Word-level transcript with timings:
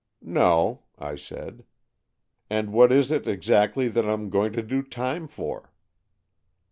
"No," 0.23 0.79
I 0.97 1.15
said. 1.15 1.63
"And 2.49 2.73
what 2.73 2.91
is 2.91 3.11
it 3.11 3.27
exactly 3.27 3.87
that 3.89 4.03
I'm 4.09 4.31
going 4.31 4.51
to 4.53 4.63
do 4.63 4.81
time 4.81 5.27
for? 5.27 5.73